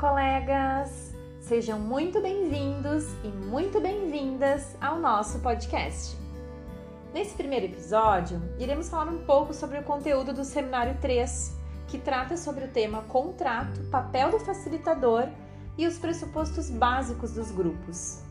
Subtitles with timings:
[0.00, 1.14] colegas!
[1.40, 6.16] Sejam muito bem-vindos e muito bem-vindas ao nosso podcast.
[7.12, 11.54] Nesse primeiro episódio, iremos falar um pouco sobre o conteúdo do seminário 3,
[11.86, 15.28] que trata sobre o tema contrato, papel do facilitador
[15.76, 18.22] e os pressupostos básicos dos grupos.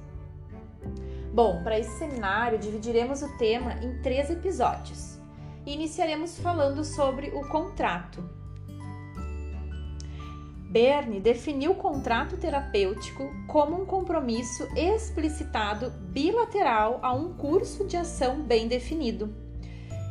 [1.31, 5.19] Bom, para esse seminário, dividiremos o tema em três episódios
[5.67, 8.38] e iniciaremos falando sobre o contrato,
[10.69, 18.43] Berne definiu o contrato terapêutico como um compromisso explicitado bilateral a um curso de ação
[18.43, 19.33] bem definido.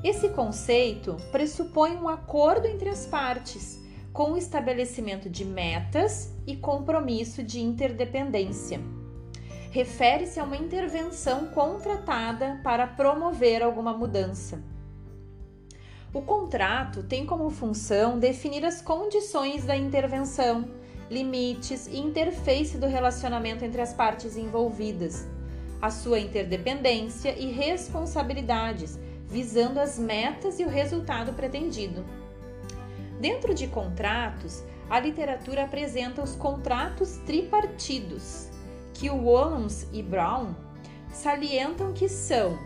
[0.02, 3.80] Esse conceito pressupõe um acordo entre as partes,
[4.12, 8.80] com o estabelecimento de metas e compromisso de interdependência.
[9.70, 14.60] Refere-se a uma intervenção contratada para promover alguma mudança.
[16.12, 20.66] O contrato tem como função definir as condições da intervenção,
[21.10, 25.26] limites e interface do relacionamento entre as partes envolvidas,
[25.82, 32.02] a sua interdependência e responsabilidades, visando as metas e o resultado pretendido.
[33.20, 38.48] Dentro de contratos, a literatura apresenta os contratos tripartidos,
[38.94, 40.54] que Wallens e Brown
[41.12, 42.58] salientam que são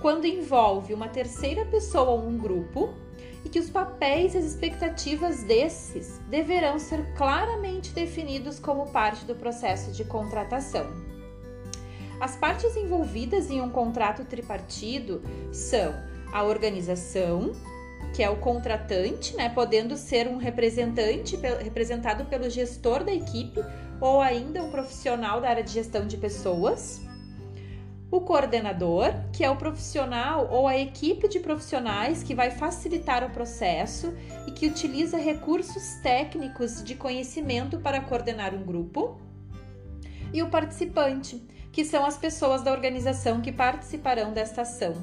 [0.00, 2.94] quando envolve uma terceira pessoa ou um grupo
[3.44, 9.34] e que os papéis e as expectativas desses deverão ser claramente definidos como parte do
[9.34, 10.86] processo de contratação.
[12.20, 15.94] As partes envolvidas em um contrato tripartido são
[16.32, 17.52] a organização,
[18.14, 23.60] que é o contratante, né, podendo ser um representante representado pelo gestor da equipe
[24.00, 27.00] ou ainda um profissional da área de gestão de pessoas
[28.10, 33.30] o coordenador, que é o profissional ou a equipe de profissionais que vai facilitar o
[33.30, 34.12] processo
[34.46, 39.20] e que utiliza recursos técnicos de conhecimento para coordenar um grupo,
[40.32, 41.40] e o participante,
[41.72, 44.94] que são as pessoas da organização que participarão desta ação.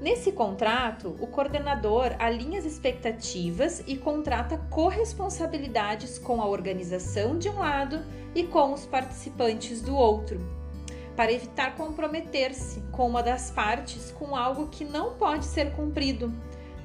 [0.00, 7.58] Nesse contrato, o coordenador alinha as expectativas e contrata corresponsabilidades com a organização de um
[7.58, 8.04] lado
[8.34, 10.55] e com os participantes do outro
[11.16, 16.32] para evitar comprometer-se com uma das partes com algo que não pode ser cumprido,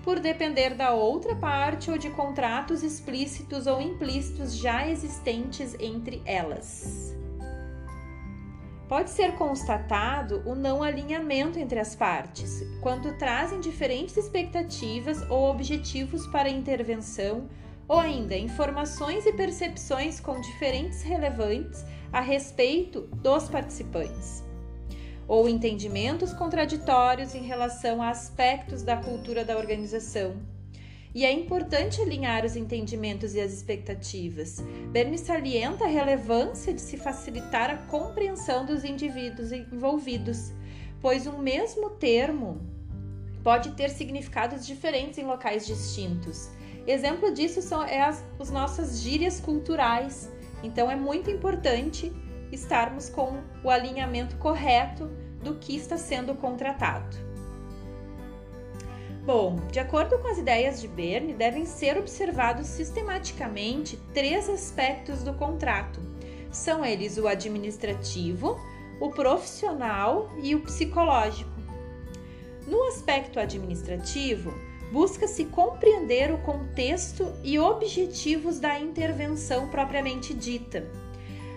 [0.04, 7.16] por depender da outra parte ou de contratos explícitos ou implícitos já existentes entre elas.
[8.88, 16.28] Pode ser constatado o não alinhamento entre as partes, quando trazem diferentes expectativas ou objetivos
[16.28, 17.48] para a intervenção,
[17.92, 24.42] ou ainda informações e percepções com diferentes relevantes a respeito dos participantes,
[25.28, 30.38] ou entendimentos contraditórios em relação a aspectos da cultura da organização.
[31.14, 34.64] E é importante alinhar os entendimentos e as expectativas.
[34.94, 40.54] Bernie salienta a relevância de se facilitar a compreensão dos indivíduos envolvidos,
[41.02, 42.62] pois um mesmo termo
[43.44, 46.50] pode ter significados diferentes em locais distintos.
[46.88, 50.30] Exemplo disso são é as, as nossas gírias culturais
[50.64, 52.12] então é muito importante
[52.52, 55.08] estarmos com o alinhamento correto
[55.44, 57.18] do que está sendo contratado.
[59.24, 65.34] Bom, de acordo com as ideias de Berne, devem ser observados sistematicamente três aspectos do
[65.34, 66.02] contrato.
[66.52, 68.60] São eles o administrativo,
[69.00, 71.52] o profissional e o psicológico.
[72.68, 74.54] No aspecto administrativo,
[74.92, 80.86] busca-se compreender o contexto e objetivos da intervenção propriamente dita.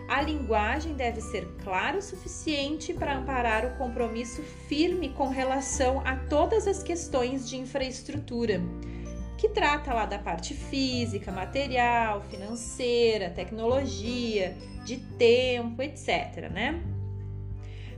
[0.09, 6.17] A linguagem deve ser clara o suficiente para amparar o compromisso firme com relação a
[6.17, 8.61] todas as questões de infraestrutura,
[9.39, 16.94] que trata lá da parte física, material, financeira, tecnologia, de tempo, etc, né?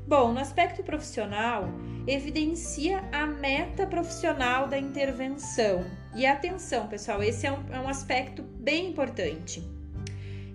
[0.06, 1.68] Bom, no aspecto profissional,
[2.06, 5.84] evidencia a meta profissional da intervenção.
[6.14, 9.68] E atenção, pessoal, esse é um, é um aspecto bem importante.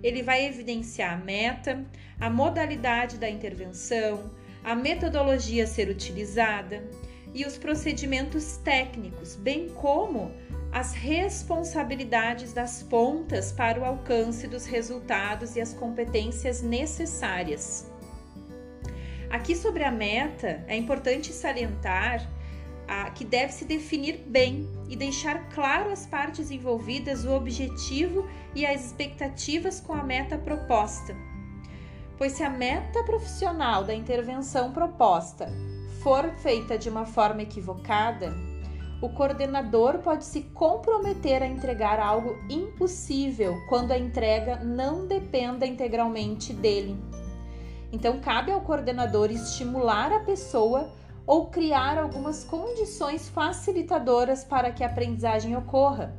[0.02, 1.84] Ele vai evidenciar a meta,
[2.18, 4.32] a modalidade da intervenção,
[4.64, 6.82] a metodologia a ser utilizada
[7.34, 10.32] e os procedimentos técnicos, bem como
[10.72, 17.91] as responsabilidades das pontas para o alcance dos resultados e as competências necessárias.
[19.32, 22.28] Aqui sobre a meta, é importante salientar
[22.86, 28.66] a, que deve se definir bem e deixar claro às partes envolvidas o objetivo e
[28.66, 31.16] as expectativas com a meta proposta.
[32.18, 35.50] Pois se a meta profissional da intervenção proposta
[36.02, 38.34] for feita de uma forma equivocada,
[39.00, 46.52] o coordenador pode se comprometer a entregar algo impossível quando a entrega não dependa integralmente
[46.52, 47.11] dele.
[47.92, 50.90] Então, cabe ao coordenador estimular a pessoa
[51.26, 56.16] ou criar algumas condições facilitadoras para que a aprendizagem ocorra,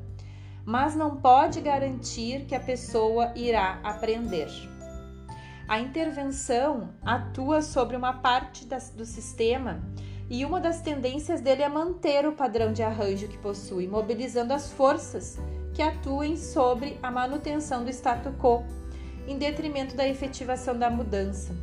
[0.64, 4.48] mas não pode garantir que a pessoa irá aprender.
[5.68, 9.82] A intervenção atua sobre uma parte do sistema
[10.30, 14.72] e uma das tendências dele é manter o padrão de arranjo que possui, mobilizando as
[14.72, 15.40] forças
[15.74, 18.64] que atuem sobre a manutenção do status quo,
[19.28, 21.56] em detrimento da efetivação da mudança.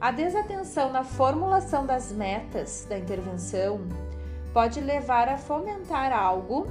[0.00, 3.80] A desatenção na formulação das metas da intervenção
[4.52, 6.66] pode levar a fomentar algo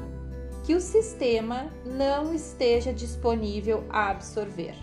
[0.64, 4.76] que o sistema não esteja disponível a absorver.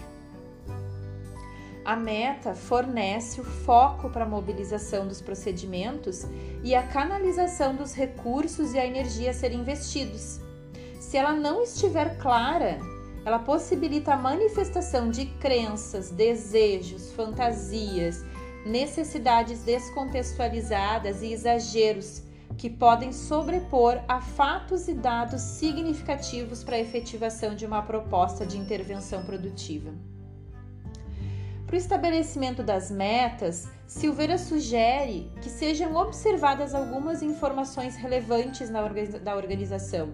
[1.85, 6.25] A meta fornece o foco para a mobilização dos procedimentos
[6.63, 10.41] e a canalização dos recursos e a energia a serem investidos.
[11.01, 12.79] Se ela não estiver clara,
[13.25, 18.25] ela possibilita a manifestação de crenças, desejos, fantasias,
[18.67, 22.23] necessidades descontextualizadas e exageros
[22.57, 28.59] que podem sobrepor a fatos e dados significativos para a efetivação de uma proposta de
[28.59, 29.93] intervenção produtiva.
[31.67, 39.35] Para o estabelecimento das metas, Silveira sugere que sejam observadas algumas informações relevantes na da
[39.35, 40.13] organização,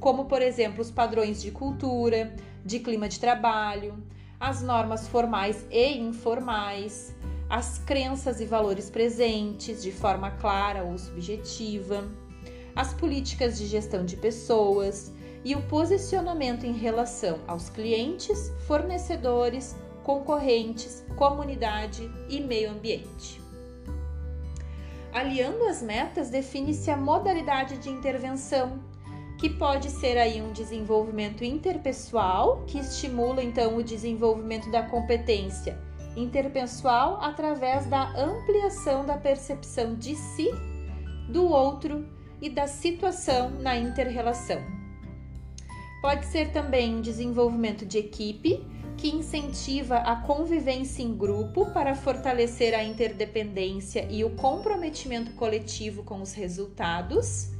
[0.00, 4.02] como, por exemplo, os padrões de cultura, de clima de trabalho,
[4.40, 7.14] as normas formais e informais,
[7.48, 12.08] as crenças e valores presentes de forma clara ou subjetiva,
[12.74, 15.12] as políticas de gestão de pessoas
[15.44, 23.40] e o posicionamento em relação aos clientes, fornecedores, concorrentes, comunidade e meio ambiente.
[25.12, 28.78] Aliando as metas, define-se a modalidade de intervenção,
[29.40, 35.78] que pode ser aí um desenvolvimento interpessoal, que estimula então o desenvolvimento da competência
[36.14, 40.50] interpessoal através da ampliação da percepção de si,
[41.30, 42.06] do outro
[42.42, 44.60] e da situação na interrelação.
[46.02, 48.62] Pode ser também um desenvolvimento de equipe,
[48.98, 56.20] que incentiva a convivência em grupo para fortalecer a interdependência e o comprometimento coletivo com
[56.20, 57.58] os resultados,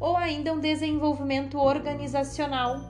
[0.00, 2.80] ou ainda um desenvolvimento organizacional,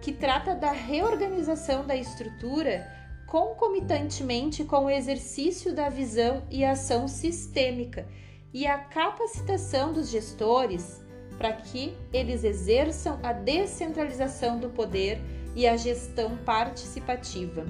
[0.00, 2.88] que trata da reorganização da estrutura
[3.26, 8.06] concomitantemente com o exercício da visão e ação sistêmica
[8.52, 11.02] e a capacitação dos gestores
[11.38, 15.20] para que eles exerçam a descentralização do poder
[15.56, 17.64] e a gestão participativa.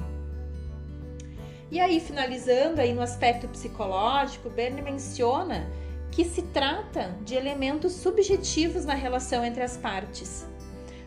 [1.71, 5.71] E aí, finalizando aí no aspecto psicológico, Bernie menciona
[6.13, 10.47] que se trata de elementos subjetivos na relação entre as partes,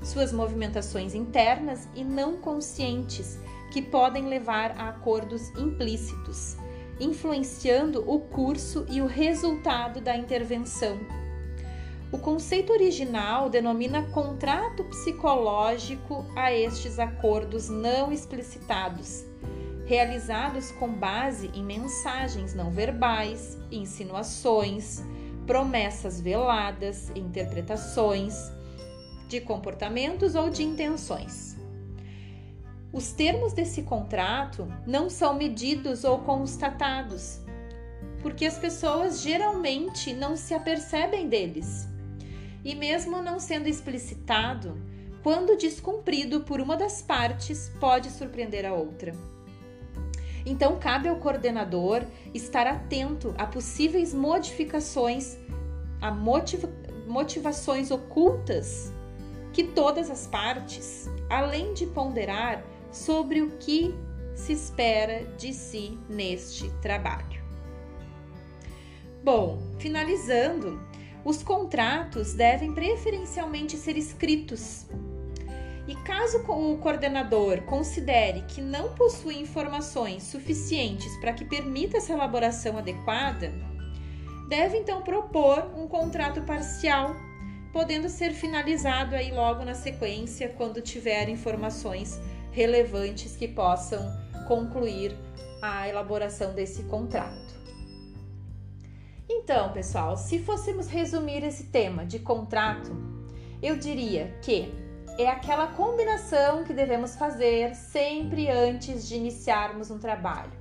[0.04, 3.40] suas movimentações internas e não conscientes,
[3.72, 6.58] que podem levar a acordos implícitos,
[7.00, 11.00] influenciando o curso e o resultado da intervenção.
[12.12, 19.26] O conceito original denomina contrato psicológico a estes acordos não explicitados,
[19.86, 25.02] realizados com base em mensagens não verbais, insinuações,
[25.46, 28.52] promessas veladas, interpretações
[29.28, 31.56] de comportamentos ou de intenções.
[32.92, 37.40] Os termos desse contrato não são medidos ou constatados,
[38.22, 41.88] porque as pessoas geralmente não se apercebem deles
[42.64, 44.76] e mesmo não sendo explicitado,
[45.22, 49.14] quando descumprido por uma das partes, pode surpreender a outra.
[50.46, 55.38] Então, cabe ao coordenador estar atento a possíveis modificações,
[56.00, 56.70] a motiva
[57.08, 58.92] motivações ocultas
[59.54, 63.96] que todas as partes, além de ponderar sobre o que
[64.36, 67.42] se espera de si neste trabalho.
[69.24, 70.80] Bom, finalizando,
[71.24, 74.86] os contratos devem preferencialmente ser escritos.
[75.88, 82.78] E caso o coordenador considere que não possui informações suficientes para que permita essa elaboração
[82.78, 83.54] adequada,
[84.50, 87.16] deve então propor um contrato parcial,
[87.72, 92.20] podendo ser finalizado aí logo na sequência quando tiver informações
[92.52, 94.02] relevantes que possam
[94.48, 95.16] concluir
[95.62, 97.54] a elaboração desse contrato.
[99.30, 102.92] Então, pessoal, se fôssemos resumir esse tema de contrato,
[103.62, 104.72] eu diria que
[105.18, 110.52] é aquela combinação que devemos fazer sempre antes de iniciarmos um trabalho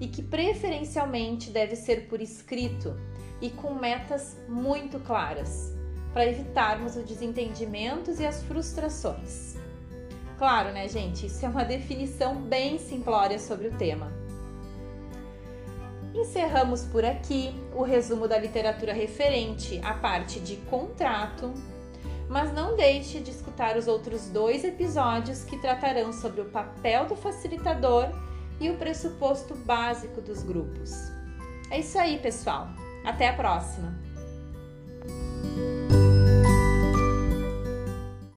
[0.00, 2.98] e que preferencialmente deve ser por escrito
[3.40, 5.74] e com metas muito claras,
[6.12, 9.56] para evitarmos os desentendimentos e as frustrações.
[10.38, 11.26] Claro, né, gente?
[11.26, 14.10] Isso é uma definição bem simplória sobre o tema.
[16.14, 21.52] Encerramos por aqui o resumo da literatura referente à parte de contrato,
[22.30, 27.16] mas não deixe de escutar os outros dois episódios que tratarão sobre o papel do
[27.16, 28.06] facilitador
[28.60, 30.92] e o pressuposto básico dos grupos.
[31.72, 32.68] É isso aí, pessoal.
[33.04, 34.09] Até a próxima!